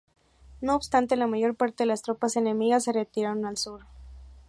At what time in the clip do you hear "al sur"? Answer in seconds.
3.45-3.81